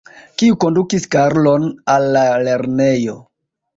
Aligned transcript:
Kiu 0.41 0.55
kondukis 0.63 1.05
Karlon 1.15 1.67
al 1.97 2.09
la 2.17 2.25
lernejo? 2.49 3.15